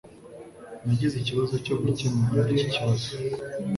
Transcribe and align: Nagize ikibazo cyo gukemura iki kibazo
Nagize 0.85 1.15
ikibazo 1.19 1.55
cyo 1.65 1.75
gukemura 1.83 2.41
iki 2.51 2.65
kibazo 2.73 3.09